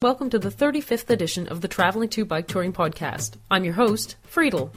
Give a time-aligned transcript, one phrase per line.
[0.00, 3.34] Welcome to the 35th edition of the Traveling 2 Bike Touring Podcast.
[3.50, 4.70] I'm your host, Friedel.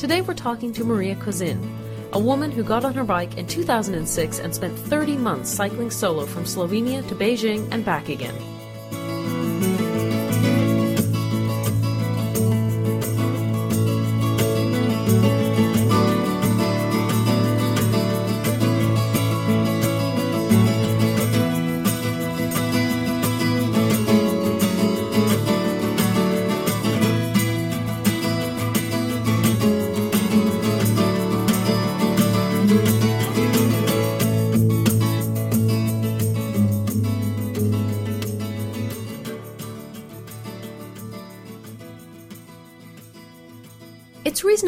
[0.00, 1.64] Today we're talking to Marija Kozin,
[2.12, 6.26] a woman who got on her bike in 2006 and spent 30 months cycling solo
[6.26, 8.34] from Slovenia to Beijing and back again.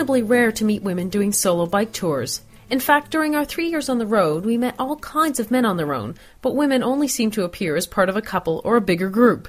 [0.09, 2.41] Reasonably rare to meet women doing solo bike tours.
[2.71, 5.67] In fact, during our three years on the road, we met all kinds of men
[5.67, 8.77] on their own, but women only seem to appear as part of a couple or
[8.77, 9.49] a bigger group.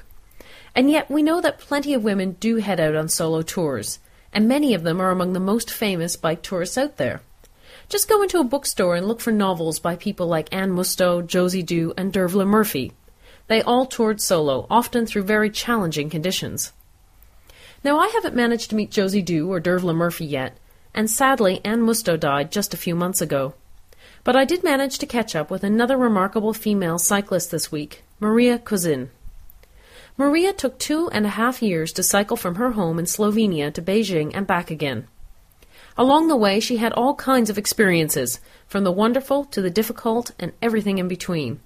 [0.74, 4.00] And yet, we know that plenty of women do head out on solo tours,
[4.34, 7.22] and many of them are among the most famous bike tourists out there.
[7.88, 11.62] Just go into a bookstore and look for novels by people like Anne Mustoe, Josie
[11.62, 12.92] Dew, and Dervla Murphy.
[13.46, 16.74] They all toured solo, often through very challenging conditions.
[17.82, 20.56] Now, I haven't managed to meet Josie Dew or Dervla Murphy yet,
[20.94, 23.54] and sadly, Anne Mustoe died just a few months ago.
[24.22, 28.58] But I did manage to catch up with another remarkable female cyclist this week, Marija
[28.58, 29.08] Kozin.
[30.18, 33.80] Marija took two and a half years to cycle from her home in Slovenia to
[33.80, 35.08] Beijing and back again.
[35.96, 40.32] Along the way, she had all kinds of experiences, from the wonderful to the difficult
[40.38, 41.60] and everything in between.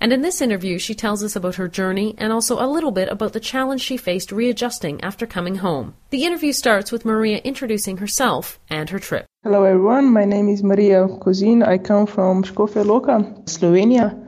[0.00, 3.08] And in this interview, she tells us about her journey and also a little bit
[3.08, 5.94] about the challenge she faced readjusting after coming home.
[6.10, 9.26] The interview starts with Marija introducing herself and her trip.
[9.44, 11.66] Hello everyone, my name is Marija Kozin.
[11.66, 14.18] I come from Škofja Loka, Slovenia.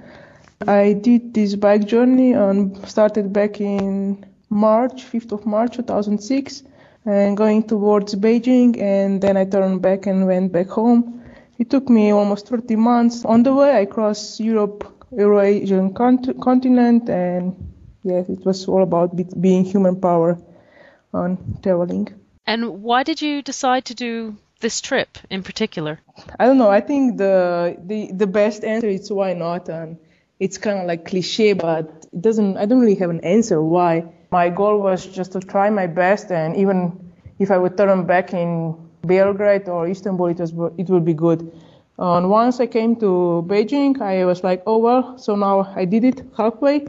[0.66, 6.62] I did this bike journey and started back in March, 5th of March 2006,
[7.04, 11.22] and going towards Beijing, and then I turned back and went back home.
[11.58, 13.24] It took me almost 30 months.
[13.24, 17.54] On the way, I crossed Europe Eurasian cont- continent, and
[18.02, 20.38] yes, it was all about be- being human power
[21.12, 22.08] on traveling.
[22.46, 26.00] And why did you decide to do this trip in particular?
[26.38, 26.70] I don't know.
[26.70, 29.96] I think the the the best answer is why not, and
[30.40, 32.56] it's kind of like cliche, but it doesn't.
[32.56, 34.12] I don't really have an answer why.
[34.30, 38.32] My goal was just to try my best, and even if I would turn back
[38.34, 41.52] in Belgrade or Istanbul, it was it would be good.
[41.98, 46.04] And once I came to Beijing, I was like, oh well, so now I did
[46.04, 46.86] it halfway.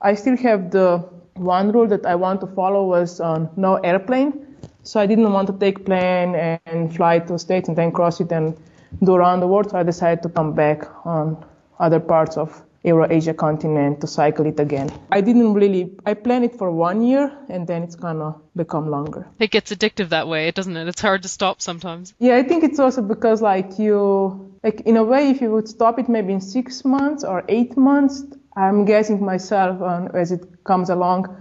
[0.00, 0.98] I still have the
[1.34, 4.56] one rule that I want to follow was on no airplane.
[4.82, 6.34] So I didn't want to take plane
[6.66, 8.56] and fly to States and then cross it and
[9.04, 9.70] do around the world.
[9.70, 11.44] So I decided to come back on
[11.78, 14.88] other parts of Eurasia continent to cycle it again.
[15.10, 19.26] I didn't really, I planned it for one year and then it's gonna become longer.
[19.40, 20.86] It gets addictive that way, doesn't it?
[20.86, 22.14] It's hard to stop sometimes.
[22.20, 25.68] Yeah, I think it's also because like you, like in a way, if you would
[25.68, 28.24] stop it maybe in six months or eight months,
[28.56, 31.36] I'm guessing myself um, as it comes along,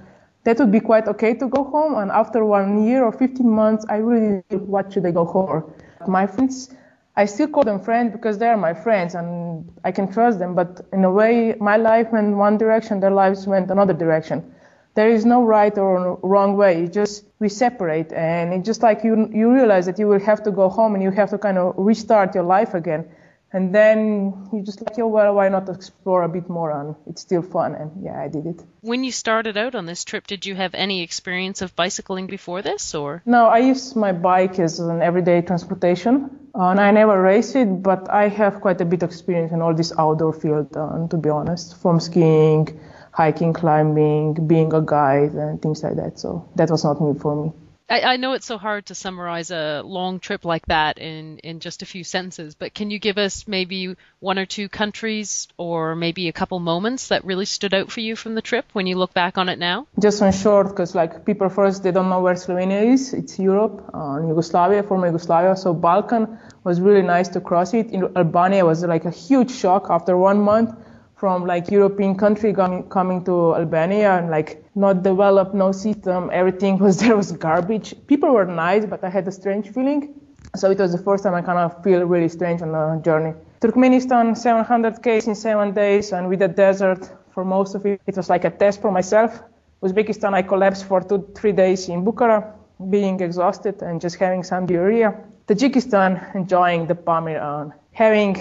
[0.46, 1.96] that would be quite okay to go home.
[1.96, 5.72] And after one year or 15 months, I really, what should I go home?
[6.08, 6.70] My friends,
[7.18, 10.54] I still call them friends because they are my friends and I can trust them.
[10.54, 14.54] But in a way, my life went one direction, their lives went another direction.
[14.96, 16.84] There is no right or wrong way.
[16.84, 20.44] It's just we separate, and it's just like you you realize that you will have
[20.44, 23.06] to go home and you have to kind of restart your life again.
[23.52, 26.72] And then you just like, oh, well, why not explore a bit more?
[26.72, 27.76] And it's still fun.
[27.76, 28.62] And yeah, I did it.
[28.82, 32.62] When you started out on this trip, did you have any experience of bicycling before
[32.62, 33.22] this or?
[33.26, 36.45] No, I use my bike as an everyday transportation.
[36.56, 39.74] And I never raced it, but I have quite a bit of experience in all
[39.74, 42.80] this outdoor field, uh, to be honest, from skiing,
[43.12, 46.18] hiking, climbing, being a guide, and things like that.
[46.20, 47.52] So that was not new for me.
[47.88, 51.60] I, I, know it's so hard to summarize a long trip like that in, in
[51.60, 55.96] just a few sentences, but can you give us maybe one or two countries or
[55.96, 58.98] maybe a couple moments that really stood out for you from the trip when you
[58.98, 59.86] look back on it now?
[60.00, 63.14] Just one short, because like people first, they don't know where Slovenia is.
[63.14, 65.56] It's Europe, uh, Yugoslavia, former Yugoslavia.
[65.56, 67.92] So Balkan was really nice to cross it.
[67.92, 70.74] In Albania was like a huge shock after one month
[71.16, 76.78] from like European country coming, coming to Albania and like not developed, no system, everything
[76.78, 77.96] was there was garbage.
[78.08, 80.14] People were nice, but I had a strange feeling.
[80.56, 83.34] So it was the first time I kind of feel really strange on the journey.
[83.62, 88.16] Turkmenistan, 700 k's in seven days, and with the desert for most of it, it
[88.16, 89.42] was like a test for myself.
[89.82, 92.54] Uzbekistan, I collapsed for two, three days in Bukhara.
[92.90, 95.14] being exhausted and just having some diarrhea.
[95.48, 98.36] Tajikistan, enjoying the Pamir having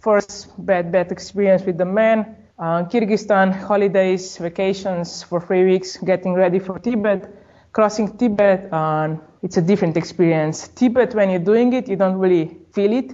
[0.00, 2.36] first bad bad experience with the men.
[2.58, 7.32] Uh, Kyrgyzstan, holidays, vacations for three weeks, getting ready for Tibet,
[7.72, 10.68] crossing Tibet, and it's a different experience.
[10.68, 13.12] Tibet, when you're doing it, you don't really feel it.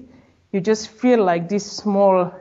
[0.52, 2.32] You just feel like this small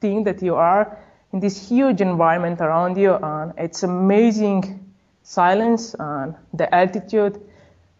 [0.00, 0.98] thing that you are
[1.32, 4.88] in this huge environment around you, and it's amazing
[5.22, 7.40] silence and the altitude,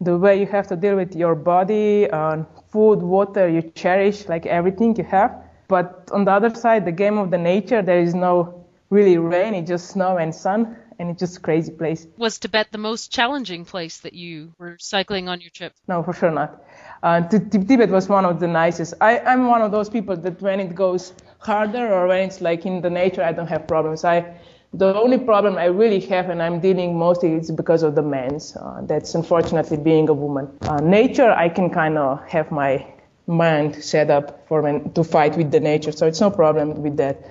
[0.01, 4.47] the way you have to deal with your body and food, water you cherish, like
[4.47, 5.33] everything you have.
[5.73, 9.55] But on the other side, the game of the nature, there is no really rain,
[9.55, 12.07] it's just snow and sun, and it's just a crazy place.
[12.19, 15.73] Was Tibet the most challenging place that you were cycling on your trip?
[15.89, 16.63] No, for sure not.
[17.03, 18.93] Uh, Tibet was one of the nicest.
[19.01, 22.67] I, I'm one of those people that when it goes harder or when it's like
[22.67, 24.05] in the nature, I don't have problems.
[24.05, 24.41] I
[24.75, 28.57] the only problem I really have, and I'm dealing mostly, is because of the men's.
[28.57, 30.51] Uh, that's unfortunately being a woman.
[30.63, 32.92] Uh, nature, I can kind of have my
[33.27, 36.97] mind set up for when, to fight with the nature, so it's no problem with
[36.97, 37.23] that.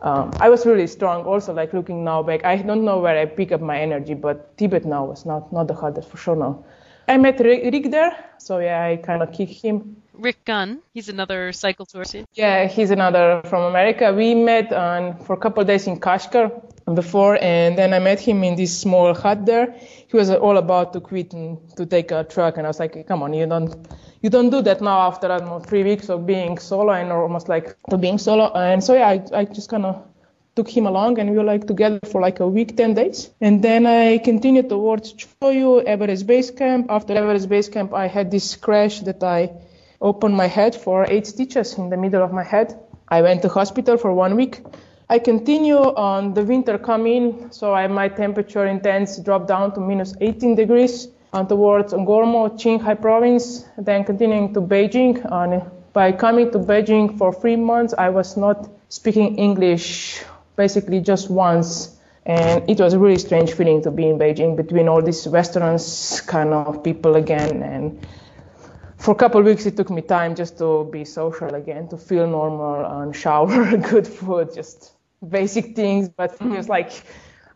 [0.00, 1.24] Um, I was really strong.
[1.24, 4.56] Also, like looking now back, I don't know where I pick up my energy, but
[4.58, 6.36] Tibet now was not not the hardest for sure.
[6.36, 6.64] No,
[7.08, 9.96] I met Rick there, so yeah, I kind of kicked him.
[10.12, 12.16] Rick Gunn, he's another cycle tourist.
[12.34, 14.12] Yeah, he's another from America.
[14.12, 16.50] We met on, for a couple of days in Kashgar
[16.94, 19.74] before, and then I met him in this small hut there.
[20.06, 23.06] He was all about to quit and to take a truck, and I was like,
[23.08, 23.74] "Come on, you don't,
[24.22, 27.10] you don't do that now after I don't know, three weeks of being solo and
[27.10, 30.06] almost like to being solo." And so yeah, I, I just kind of
[30.54, 33.62] took him along, and we were like together for like a week, ten days, and
[33.62, 36.86] then I continued towards Cho Oyu, Everest Base Camp.
[36.88, 39.50] After Everest Base Camp, I had this crash that I
[40.00, 42.78] opened my head for eight stitches in the middle of my head.
[43.08, 44.62] I went to hospital for one week
[45.08, 50.16] I continue on the winter coming, so I, my temperature intense drop down to minus
[50.20, 55.24] 18 degrees and towards Golmud, Qinghai province, then continuing to Beijing.
[55.30, 55.62] And
[55.92, 60.24] by coming to Beijing for three months, I was not speaking English
[60.56, 61.96] basically just once.
[62.24, 66.20] And it was a really strange feeling to be in Beijing between all these Westerns
[66.22, 67.62] kind of people again.
[67.62, 68.04] And
[68.96, 71.96] for a couple of weeks, it took me time just to be social again, to
[71.96, 74.95] feel normal and shower, good food, just
[75.26, 76.52] basic things, but mm-hmm.
[76.52, 77.04] it was like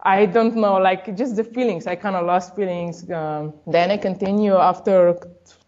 [0.02, 1.86] I don't know, like just the feelings.
[1.86, 3.08] I kind of lost feelings.
[3.10, 5.18] Um, then I continue after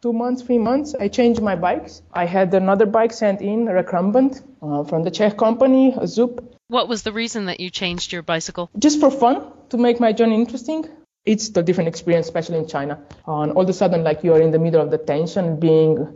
[0.00, 0.94] two months, three months.
[0.94, 2.02] I changed my bikes.
[2.12, 6.56] I had another bike sent in, recumbent, uh, from the Czech company, AZUB.
[6.68, 8.70] What was the reason that you changed your bicycle?
[8.78, 10.88] Just for fun, to make my journey interesting.
[11.24, 12.98] It's a different experience, especially in China.
[13.26, 16.08] and all of a sudden, like you are in the middle of the tension, being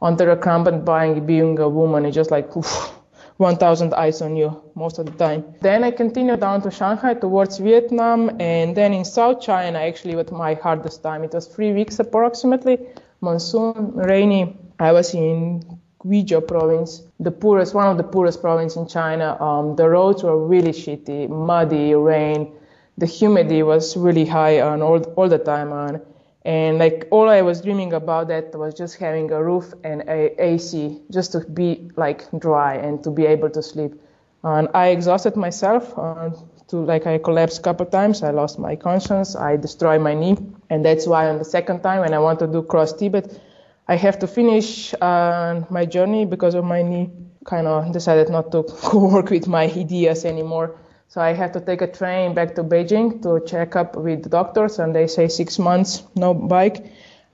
[0.00, 2.92] on the recumbent bike, being a woman, it's just like, oof,
[3.38, 5.44] 1,000 eyes on you most of the time.
[5.60, 10.32] Then I continued down to Shanghai towards Vietnam, and then in South China, actually, with
[10.32, 11.24] my hardest time.
[11.24, 12.78] It was three weeks approximately,
[13.20, 14.56] monsoon, rainy.
[14.78, 15.62] I was in
[16.04, 19.40] Guizhou province, the poorest, one of the poorest province in China.
[19.40, 22.52] Um, the roads were really shitty, muddy, rain.
[22.98, 26.00] The humidity was really high on all, all the time on.
[26.44, 30.34] And like all I was dreaming about that was just having a roof and a
[30.42, 33.94] AC just to be like dry and to be able to sleep.
[34.42, 36.30] And I exhausted myself uh,
[36.68, 38.24] to like I collapsed a couple times.
[38.24, 39.36] I lost my conscience.
[39.36, 40.36] I destroyed my knee.
[40.68, 43.38] And that's why on the second time when I want to do cross Tibet,
[43.86, 47.10] I have to finish uh, my journey because of my knee.
[47.44, 48.64] Kind of decided not to
[48.94, 50.76] work with my ideas anymore.
[51.12, 54.78] So I have to take a train back to Beijing to check up with doctors,
[54.78, 56.86] and they say six months, no bike.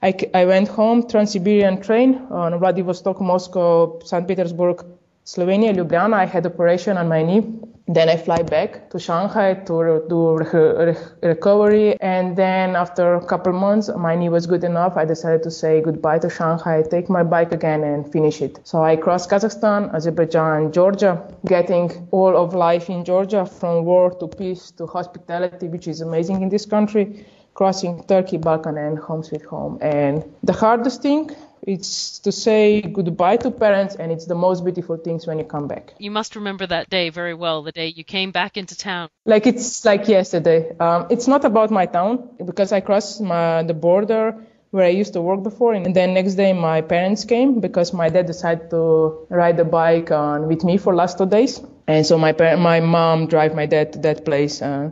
[0.02, 4.26] I, I went home, Trans-Siberian train on Vladivostok, Moscow, St.
[4.26, 4.85] Petersburg,
[5.25, 6.14] Slovenia, Ljubljana.
[6.14, 7.42] I had operation on my knee.
[7.88, 11.99] Then I fly back to Shanghai to do re- recovery.
[12.00, 14.97] And then after a couple months, my knee was good enough.
[14.97, 18.61] I decided to say goodbye to Shanghai, take my bike again and finish it.
[18.64, 21.12] So I crossed Kazakhstan, Azerbaijan, Georgia,
[21.47, 26.42] getting all of life in Georgia from war to peace to hospitality, which is amazing
[26.42, 27.25] in this country
[27.59, 29.78] crossing Turkey, Balkan, and home sweet home.
[29.80, 31.30] And the hardest thing
[31.68, 35.68] it's to say goodbye to parents, and it's the most beautiful things when you come
[35.68, 35.92] back.
[35.98, 39.10] You must remember that day very well, the day you came back into town.
[39.26, 40.75] Like it's like yesterday.
[40.80, 44.34] Um, it's not about my town because I crossed my, the border
[44.70, 48.08] where I used to work before, and then next day my parents came because my
[48.08, 52.16] dad decided to ride the bike on with me for last two days, and so
[52.16, 54.62] my my mom drive my dad to that place.
[54.62, 54.90] Uh,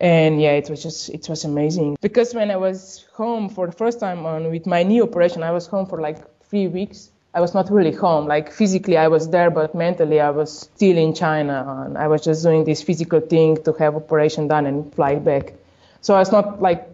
[0.00, 3.72] and yeah, it was just it was amazing because when I was home for the
[3.72, 7.10] first time on with my knee operation, I was home for like three weeks.
[7.32, 8.26] I was not really home.
[8.26, 12.22] Like physically, I was there, but mentally, I was still in China, and I was
[12.22, 15.52] just doing this physical thing to have operation done and fly back.
[16.00, 16.88] So I was not like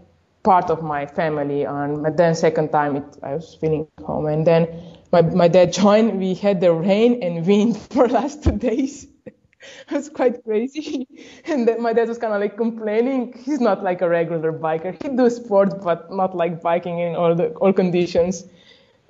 [0.46, 1.64] part of my family.
[1.64, 4.26] And but then second time it, I was feeling home.
[4.26, 4.68] And then
[5.12, 6.18] my, my dad joined.
[6.18, 9.06] We had the rain and wind for last two days.
[9.90, 11.06] was quite crazy.
[11.46, 13.35] And then my dad was kind of like complaining.
[13.44, 15.00] He's not like a regular biker.
[15.02, 18.44] He does sports, but not like biking in all the all conditions.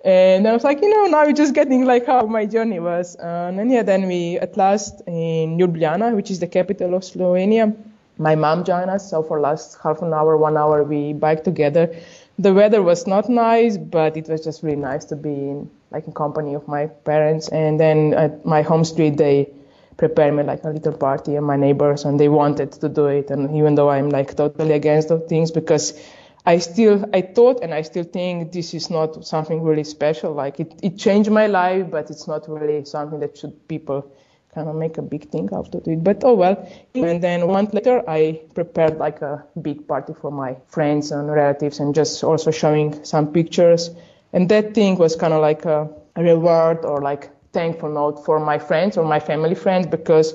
[0.05, 3.17] And I was like, you know, now you're just getting like how my journey was.
[3.17, 7.03] Uh, and then yeah, then we at last in Ljubljana, which is the capital of
[7.03, 7.75] Slovenia,
[8.19, 9.11] my mom joined us.
[9.11, 11.95] So for last half an hour, one hour, we biked together.
[12.39, 16.07] The weather was not nice, but it was just really nice to be in like
[16.07, 17.49] in company of my parents.
[17.49, 19.49] And then at my home street, they
[19.97, 23.31] prepared me like a little party and my neighbors, and they wanted to do it.
[23.31, 25.99] And even though I'm like totally against those things because
[26.45, 30.33] I still, I thought and I still think this is not something really special.
[30.33, 34.13] Like it, it changed my life, but it's not really something that should people
[34.55, 36.05] kind of make a big thing out of it.
[36.05, 36.71] But oh well.
[36.95, 41.81] And then one later, I prepared like a big party for my friends and relatives
[41.81, 43.91] and just also showing some pictures.
[44.33, 48.59] And that thing was kind of like a reward or like thankful note for my
[48.69, 50.29] friends or my family friends because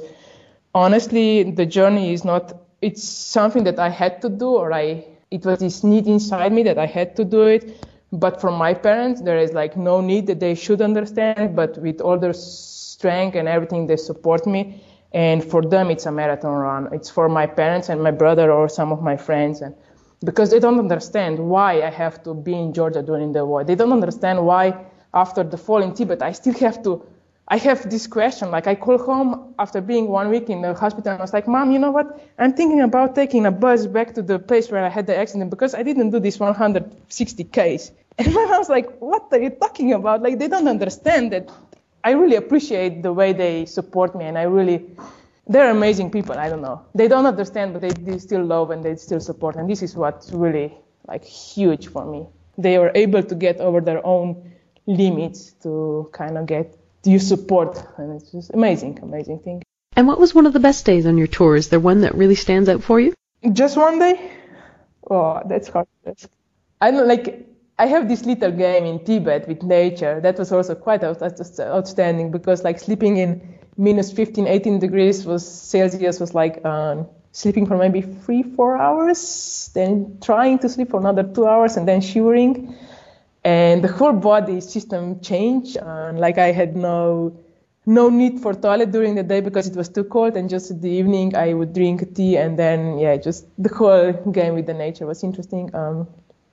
[0.74, 1.28] honestly,
[1.60, 2.46] the journey is not,
[2.82, 4.86] it's something that I had to do or I,
[5.30, 7.63] it was this need inside me that I had to do it.
[8.12, 11.56] But for my parents, there is like no need that they should understand.
[11.56, 12.34] But with all their
[13.01, 13.88] strength and everything.
[13.88, 14.62] They support me.
[15.13, 16.84] And for them, it's a marathon run.
[16.94, 19.62] It's for my parents and my brother or some of my friends.
[19.62, 19.74] And
[20.24, 23.63] because they don't understand why I have to be in Georgia during the war.
[23.63, 24.66] They don't understand why
[25.13, 27.04] after the fall in Tibet, I still have to,
[27.51, 28.50] I have this question.
[28.50, 31.50] Like I call home after being one week in the hospital and I was like,
[31.50, 32.25] mom, you know what?
[32.39, 35.50] I'm thinking about taking a bus back to the place where I had the accident
[35.50, 37.91] because I didn't do this 160 Ks.
[38.17, 40.22] And my mom's like, what are you talking about?
[40.22, 41.50] Like they don't understand that
[42.05, 44.86] I really appreciate the way they support me, and I really,
[45.48, 46.36] they're amazing people.
[46.38, 46.81] I don't know.
[46.93, 49.96] They don't understand, but they, they still love and they still support, and this is
[49.96, 50.74] what's really
[51.08, 52.25] like huge for me.
[52.58, 54.51] They were able to get over their own
[54.88, 59.63] limits to kind of get you support, and it's just amazing, amazing thing.
[59.96, 61.55] And what was one of the best days on your tour?
[61.55, 63.13] Is there one that really stands out for you?
[63.51, 64.31] Just one day?
[65.10, 65.88] Oh, that's hard.
[66.79, 67.48] I don't like
[67.81, 72.63] I have this little game in Tibet with nature that was also quite outstanding because
[72.63, 78.01] like sleeping in minus 15, 18 degrees was Celsius was like um, sleeping for maybe
[78.01, 82.75] three, four hours, then trying to sleep for another two hours and then shivering.
[83.43, 85.77] And the whole body system changed.
[85.77, 87.39] And like I had no,
[87.86, 90.38] no need for toilet during the day because it was too cold.
[90.38, 92.38] And just in the evening, I would drink tea.
[92.38, 95.74] And then, yeah, just the whole game with the nature was interesting.
[95.75, 96.07] Um,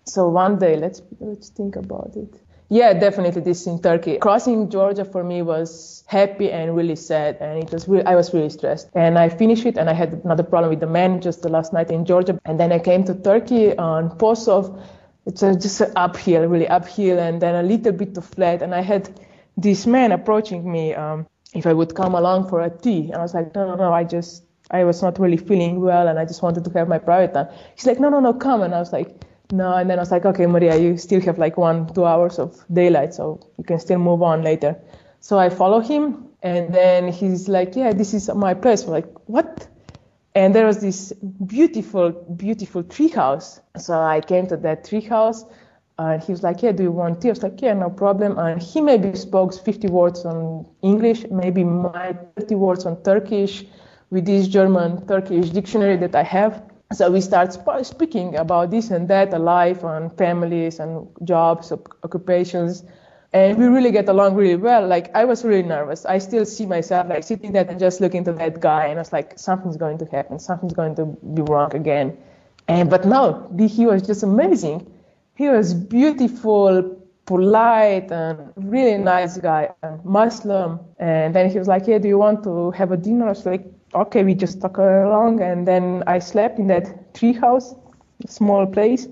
[0.05, 2.41] so one day, let's let's think about it.
[2.71, 4.19] Yeah, definitely this in Turkey.
[4.19, 8.35] Crossing Georgia for me was happy and really sad, and it was really, I was
[8.35, 8.91] really stressed.
[8.95, 11.73] And I finished it, and I had another problem with the man just the last
[11.73, 12.39] night in Georgia.
[12.45, 14.79] And then I came to Turkey on Posof.
[15.29, 18.63] It's a, just an uphill, really uphill, and then a little bit of flat.
[18.63, 19.09] And I had
[19.57, 23.23] this man approaching me um, if I would come along for a tea, and I
[23.23, 26.25] was like, no, no, no, I just I was not really feeling well, and I
[26.25, 27.49] just wanted to have my private time.
[27.77, 30.11] He's like, no, no, no, come, and I was like no, and then I was
[30.11, 33.79] like, okay, Marija, you still have like one, two hours of daylight, so you can
[33.79, 34.77] still move on later.
[35.21, 38.85] So I follow him, and then he's like, yeah, this is my place.
[38.85, 39.67] We're like, what?
[40.39, 41.13] And there was this
[41.47, 43.61] beautiful, beautiful tree house.
[43.77, 45.45] So I came to that tree house,
[45.99, 47.29] and he was like, yeah, do you want tea?
[47.29, 48.39] I was like, yeah, no problem.
[48.39, 53.65] And he maybe spoke 50 words on English, maybe my 30 words on Turkish
[54.11, 58.91] with this German Turkish dictionary that I have so we start sp- speaking about this
[58.91, 61.71] and that, life and families and jobs,
[62.03, 62.85] occupations,
[63.33, 64.87] and we really get along really well.
[64.87, 66.07] Like I was really nervous.
[66.07, 69.03] I still see myself like sitting there and just looking to that guy, and I
[69.03, 72.17] was like, something's going to happen, something's going to be wrong again.
[72.69, 74.91] And but no, he was just amazing.
[75.37, 80.81] He was beautiful, polite, and really nice guy, and Muslim.
[80.99, 83.47] And then he was like, "Hey, do you want to have a dinner?" I was
[83.47, 87.79] like, okay, we just took along, and then I slept in that treehouse,
[88.27, 89.09] small place,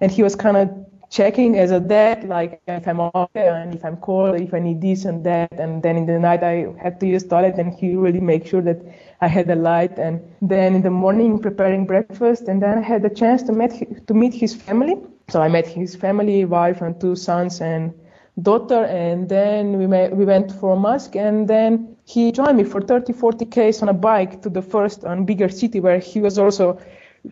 [0.00, 0.70] and he was kind of
[1.10, 4.80] checking as a dad, like if I'm okay and if I'm cold, if I need
[4.80, 7.96] this and that, and then in the night I had to use toilet, and he
[7.96, 8.80] really make sure that
[9.20, 13.02] I had a light, and then in the morning preparing breakfast, and then I had
[13.02, 14.96] the chance to meet to meet his family.
[15.28, 17.92] So I met his family, wife and two sons, and
[18.40, 22.64] daughter, and then we met, we went for a mosque, and then he joined me
[22.64, 26.20] for 30, 40 k's on a bike to the first and bigger city where he
[26.20, 26.80] was also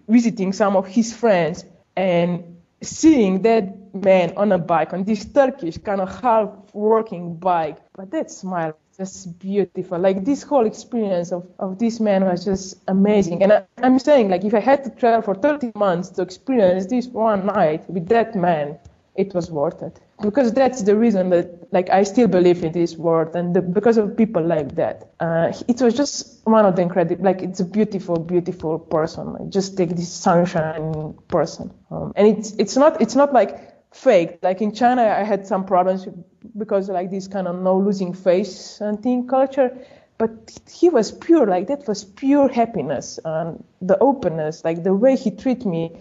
[0.08, 1.64] visiting some of his friends,
[1.96, 7.78] and seeing that man on a bike on this Turkish kind of half working bike,
[7.94, 9.98] but that smile was just beautiful.
[9.98, 13.42] Like this whole experience of, of this man was just amazing.
[13.42, 16.86] And I, I'm saying, like, if I had to travel for 30 months to experience
[16.86, 18.78] this one night with that man,
[19.16, 20.00] it was worth it.
[20.20, 23.98] Because that's the reason that, like, I still believe in this world, and the, because
[23.98, 25.10] of people like that.
[25.20, 29.32] Uh, it was just one of the incredible, like, it's a beautiful, beautiful person.
[29.34, 33.60] Like, just take this sunshine person, um, and it's it's not it's not like
[33.94, 34.38] fake.
[34.42, 36.08] Like in China, I had some problems
[36.56, 39.76] because like this kind of no losing face and thing culture.
[40.18, 45.14] But he was pure, like that was pure happiness and the openness, like the way
[45.14, 45.92] he treated me,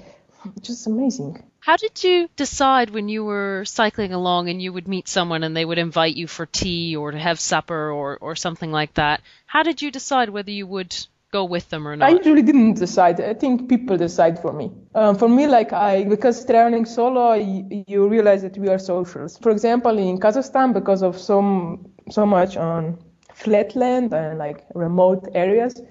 [0.62, 1.44] just amazing.
[1.68, 5.54] How did you decide when you were cycling along and you would meet someone and
[5.54, 9.20] they would invite you for tea or to have supper or, or something like that?
[9.48, 10.96] How did you decide whether you would
[11.34, 12.08] go with them or not?
[12.08, 13.20] I usually didn't decide.
[13.20, 14.72] I think people decide for me.
[14.96, 19.38] Um, for me, like I, because traveling solo, you, you, realize that we are socials.
[19.38, 22.98] For example, in Kazakhstan, because of some so much on
[23.34, 25.82] flatland and like remote areas,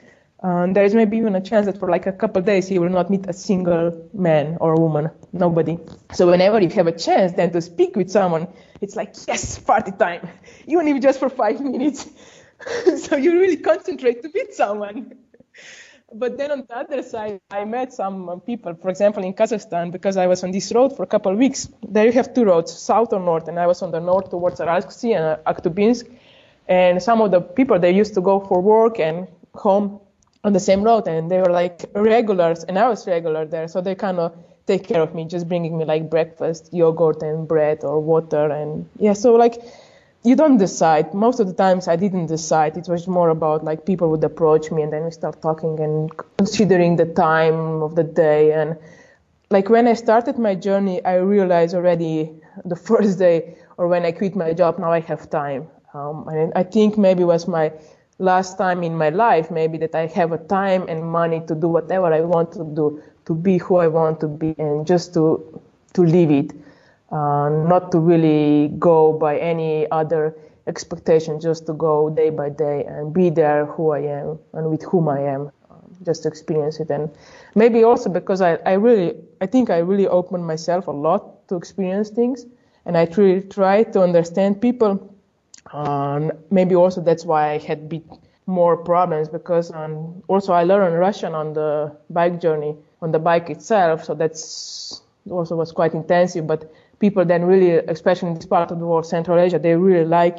[0.43, 2.91] um, there is maybe even a chance that for like a couple days you will
[2.91, 5.79] not meet a single man or woman, nobody.
[6.13, 8.49] So whenever you have a chance then to speak with someone,
[8.81, 10.29] it's like yes, party time,
[10.67, 12.07] even if just for five minutes.
[12.97, 15.15] so you really concentrate to meet someone.
[16.15, 20.17] But then on the other side, I met some people, for example, in Kazakhstan, because
[20.17, 21.69] I was on this road for a couple of weeks.
[21.87, 24.61] There you have two roads, south or north, and I was on the north towards
[24.61, 26.09] Aralsk and Aktyubinsk.
[26.69, 29.99] And some of the people, they used to go for work and home
[30.45, 33.81] on the same road, and they were like regulars, and I was regular there, so
[33.81, 37.85] they kind of take care of me, just bringing me like breakfast, yogurt and bread
[37.85, 39.63] or water, and yeah, so like
[40.27, 41.15] you don't decide.
[41.15, 42.77] Most of the times I didn't decide.
[42.77, 46.11] It was more about like people would approach me and then we start talking and
[46.37, 48.53] considering the time of the day.
[48.53, 48.77] And
[49.51, 54.11] like when I started my journey, I realized already the first day or when I
[54.11, 55.69] quit my job, now I have time.
[55.95, 57.73] Um, and I think maybe was my
[58.19, 61.69] last time in my life, maybe that I have a time and money to do
[61.69, 65.61] whatever I want to do, to be who I want to be and just to,
[65.95, 66.53] to live it
[67.13, 72.85] uh, not to really go by any other expectation, just to go day by day
[72.85, 76.81] and be there who I am and with whom I am, um, just to experience
[76.81, 76.91] it.
[76.91, 77.11] And
[77.55, 81.57] maybe also because I, I really, I think I really opened myself a lot to
[81.57, 82.45] experience things,
[82.85, 85.16] and I truly try to understand people.
[85.73, 88.05] Um, maybe also that's why I had bit
[88.47, 93.51] more problems because um, also I learned Russian on the bike journey on the bike
[93.51, 96.47] itself, so that's also was quite intensive.
[96.47, 100.07] But people then really, especially in this part of the world, Central Asia, they really
[100.07, 100.39] like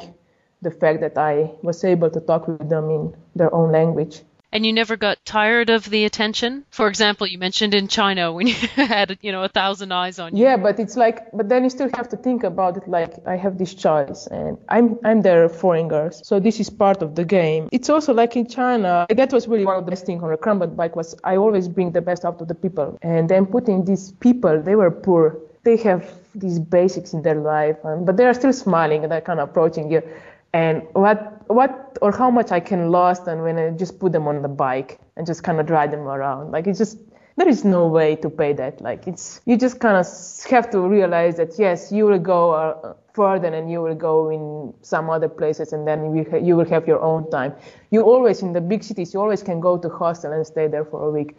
[0.62, 4.22] the fact that I was able to talk with them in their own language.
[4.50, 6.64] And you never got tired of the attention?
[6.70, 10.34] For example, you mentioned in China when you had, you know, a thousand eyes on
[10.34, 10.44] you.
[10.44, 13.36] Yeah, but it's like, but then you still have to think about it like I
[13.36, 16.22] have this choice and I'm, I'm their foreigners.
[16.24, 17.68] So this is part of the game.
[17.72, 20.32] It's also like in China, that was really one of the best things on a
[20.32, 22.98] recumbent bike was I always bring the best out of the people.
[23.02, 25.38] And then putting these people, they were poor.
[25.64, 29.20] They have these basics in their life, and, but they are still smiling and they're
[29.20, 30.02] kind of approaching you.
[30.52, 34.28] And what what or how much I can lose and when I just put them
[34.28, 36.52] on the bike and just kind of drive them around.
[36.52, 36.98] Like it's just
[37.36, 38.80] there is no way to pay that.
[38.80, 40.06] Like it's you just kind of
[40.50, 44.74] have to realize that yes, you will go uh, further and you will go in
[44.82, 47.52] some other places and then you, you will have your own time.
[47.90, 50.84] You always in the big cities, you always can go to hostel and stay there
[50.84, 51.36] for a week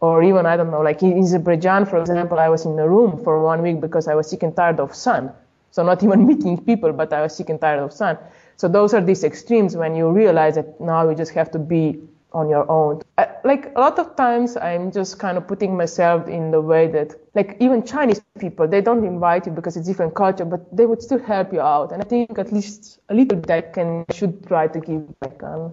[0.00, 3.22] or even I don't know, like in Azerbaijan, for example, I was in a room
[3.22, 5.32] for one week because I was sick and tired of sun.
[5.70, 8.18] So not even meeting people, but I was sick and tired of sun.
[8.60, 11.98] So those are these extremes when you realize that now you just have to be
[12.34, 13.00] on your own.
[13.16, 16.86] I, like a lot of times, I'm just kind of putting myself in the way
[16.88, 20.84] that, like even Chinese people, they don't invite you because it's different culture, but they
[20.84, 21.90] would still help you out.
[21.92, 25.42] And I think at least a little bit I can should try to give back.
[25.42, 25.72] Um,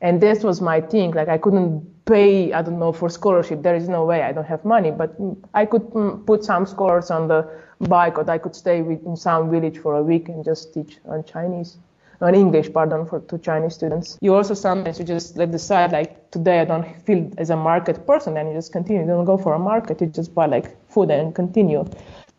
[0.00, 1.10] and this was my thing.
[1.10, 3.64] Like I couldn't pay, I don't know, for scholarship.
[3.64, 4.22] There is no way.
[4.22, 5.16] I don't have money, but
[5.54, 9.16] I could mm, put some scholars on the bike, or I could stay with, in
[9.16, 11.78] some village for a week and just teach on Chinese,
[12.20, 14.18] on English, pardon, for to Chinese students.
[14.20, 18.06] You also sometimes you just let decide like today I don't feel as a market
[18.06, 19.02] person, and you just continue.
[19.02, 20.00] You don't go for a market.
[20.00, 21.84] You just buy like food and continue.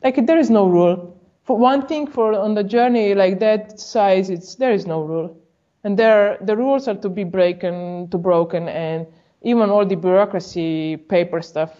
[0.04, 1.16] Like there is no rule.
[1.44, 5.36] For one thing, for on the journey like that size, it's there is no rule
[5.84, 9.08] and there the rules are to be broken to broken and
[9.42, 11.72] even all the bureaucracy paper stuff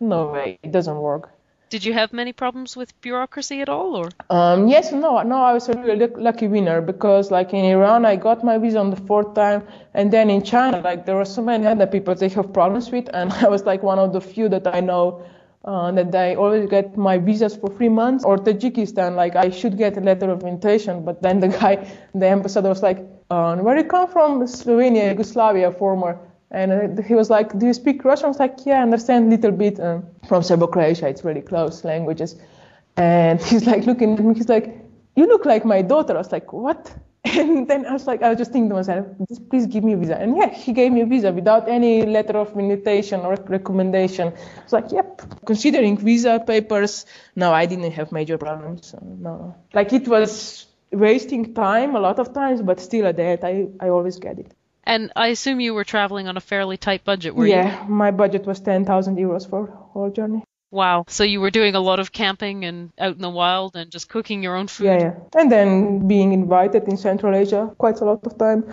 [0.00, 1.30] no way it doesn't work
[1.74, 5.52] did you have many problems with bureaucracy at all or um, yes no no i
[5.52, 9.00] was a really lucky winner because like in iran i got my visa on the
[9.08, 9.60] fourth time
[9.92, 13.08] and then in china like there were so many other people they have problems with
[13.12, 15.04] and i was like one of the few that i know
[15.64, 18.22] uh, that I always get my visas for three months.
[18.22, 22.26] Or Tajikistan, like I should get a letter of invitation, but then the guy, the
[22.26, 22.98] ambassador was like,
[23.30, 24.42] uh, where you come from?
[24.42, 26.18] Slovenia, Yugoslavia, former.
[26.54, 28.26] And uh, he was like, do you speak Russian?
[28.26, 31.08] I was like, yeah, I understand a little bit uh, from Serbo-Croatia.
[31.08, 32.36] It's really close languages.
[32.96, 34.78] And he's like looking at me, he's like,
[35.16, 36.14] you look like my daughter.
[36.14, 36.94] I was like, what?
[37.24, 39.06] And then I was like, I was just thinking to myself,
[39.50, 40.16] please give me a visa.
[40.16, 44.28] And yeah, he gave me a visa without any letter of invitation or recommendation.
[44.28, 45.22] I was like, yep.
[45.46, 48.94] Considering visa papers, no, I didn't have major problems.
[49.02, 49.56] No.
[49.72, 53.88] Like it was wasting time a lot of times, but still at end, I, I
[53.88, 54.54] always get it.
[54.86, 57.68] And I assume you were traveling on a fairly tight budget, were yeah, you?
[57.68, 60.44] Yeah, my budget was 10,000 euros for whole journey.
[60.70, 61.04] Wow.
[61.06, 64.08] So you were doing a lot of camping and out in the wild and just
[64.08, 64.86] cooking your own food?
[64.86, 65.14] Yeah, yeah.
[65.36, 68.64] And then being invited in Central Asia quite a lot of time.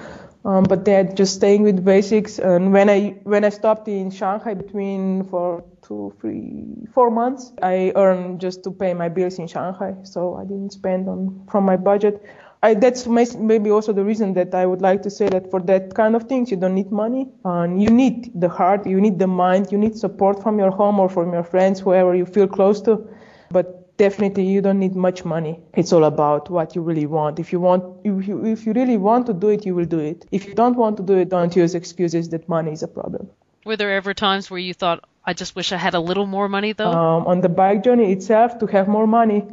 [0.43, 2.39] Um, but then just staying with basics.
[2.39, 7.91] And when I when I stopped in Shanghai between for two, three, four months, I
[7.95, 9.93] earned just to pay my bills in Shanghai.
[10.02, 12.26] So I didn't spend on from my budget.
[12.63, 15.95] I, that's maybe also the reason that I would like to say that for that
[15.95, 17.28] kind of things, you don't need money.
[17.43, 21.00] And you need the heart, you need the mind, you need support from your home
[21.00, 23.08] or from your friends, whoever you feel close to.
[23.50, 25.60] But definitely you don't need much money.
[25.74, 27.39] It's all about what you really want.
[27.39, 30.00] If you want, if you, if you really want to do it, you will do
[30.00, 30.26] it.
[30.32, 33.30] If you don't want to do it, don't use excuses that money is a problem.
[33.65, 36.50] Were there ever times where you thought, I just wish I had a little more
[36.50, 36.91] money though?
[36.91, 39.45] Um, on the bike journey itself, to have more money,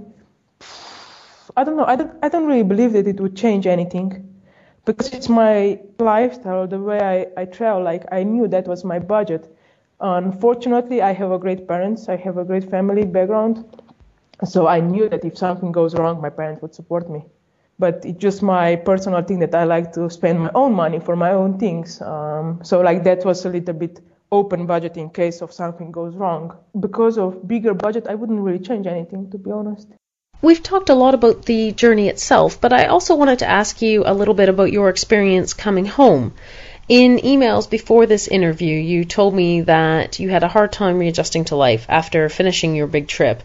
[1.59, 1.87] I don't know.
[1.87, 4.11] I don't, I don't really believe that it would change anything
[4.85, 7.83] because it's my lifestyle, the way I, I travel.
[7.83, 9.53] Like I knew that was my budget.
[10.01, 12.09] Unfortunately, I have a great parents.
[12.09, 13.65] I have a great family background.
[14.45, 17.25] So I knew that if something goes wrong, my parents would support me.
[17.81, 21.17] But it's just my personal thing that I like to spend my own money for
[21.17, 22.01] my own things.
[22.01, 26.15] Um, so like that was a little bit open budget in case of something goes
[26.15, 26.57] wrong.
[26.79, 29.89] Because of bigger budget, I wouldn't really change anything, to be honest.
[30.41, 34.05] We've talked a lot about the journey itself, but I also wanted to ask you
[34.07, 36.35] a little bit about your experience coming home.
[36.89, 41.47] In emails before this interview, you told me that you had a hard time readjusting
[41.47, 43.43] to life after finishing your big trip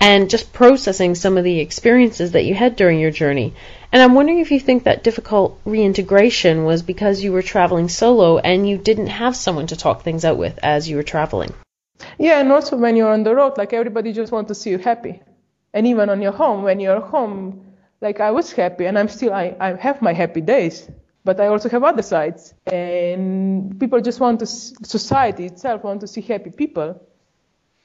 [0.00, 3.52] and just processing some of the experiences that you had during your journey.
[3.92, 8.38] And I'm wondering if you think that difficult reintegration was because you were traveling solo
[8.38, 11.52] and you didn't have someone to talk things out with as you were traveling.
[12.18, 14.78] Yeah, and also when you're on the road, like everybody just wants to see you
[14.78, 15.20] happy
[15.74, 17.64] and even on your home when you're home
[18.00, 20.88] like i was happy and i'm still i, I have my happy days
[21.24, 22.54] but i also have other sides.
[22.66, 27.00] And people just want to society itself want to see happy people.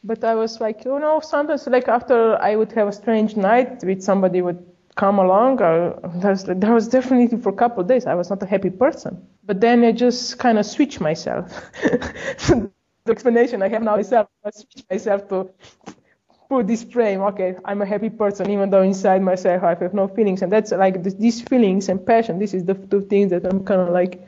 [0.04, 3.84] But i was like you know sometimes like after i would have a strange night
[3.84, 4.64] with somebody would
[4.96, 8.46] come along or there was definitely for a couple of days i was not a
[8.46, 9.22] happy person.
[9.44, 11.46] But then i just kind of switched myself.
[13.08, 15.50] The explanation i have now myself i switched myself to
[16.50, 20.08] put this frame, okay, I'm a happy person, even though inside myself I have no
[20.08, 20.42] feelings.
[20.42, 22.40] And that's like these feelings and passion.
[22.40, 24.28] This is the two things that I'm kind of like,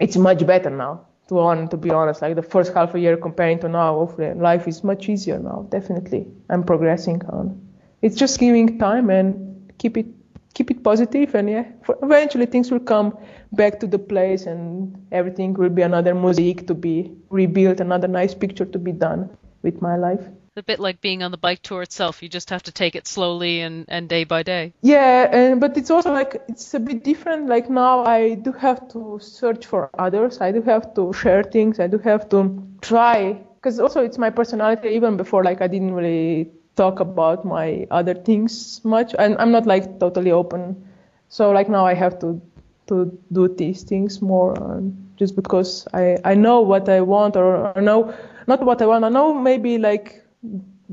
[0.00, 1.06] it's much better now.
[1.28, 4.66] To on, to be honest, like the first half a year comparing to now, life
[4.66, 5.66] is much easier now.
[5.70, 7.60] Definitely, I'm progressing on.
[8.02, 10.06] It's just giving time and keep it
[10.54, 11.64] keep it positive and yeah
[12.02, 13.16] eventually things will come
[13.52, 18.34] back to the place and everything will be another mosaic to be rebuilt another nice
[18.34, 19.30] picture to be done
[19.62, 22.22] with my life a bit like being on the bike tour itself.
[22.22, 24.72] You just have to take it slowly and, and day by day.
[24.82, 27.48] Yeah, and, but it's also like it's a bit different.
[27.48, 30.40] Like now, I do have to search for others.
[30.40, 31.80] I do have to share things.
[31.80, 34.88] I do have to try because also it's my personality.
[34.90, 39.66] Even before, like I didn't really talk about my other things much, and I'm not
[39.66, 40.88] like totally open.
[41.28, 42.40] So like now, I have to
[42.88, 47.76] to do these things more, um, just because I I know what I want or
[47.76, 48.14] I know
[48.46, 49.04] not what I want.
[49.04, 50.21] I know maybe like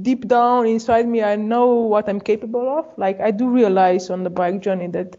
[0.02, 2.86] deep down inside me, I know what I'm capable of.
[2.98, 5.18] Like I do realize on the bike journey that